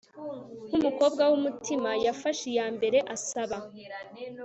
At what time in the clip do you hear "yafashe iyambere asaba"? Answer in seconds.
2.05-3.57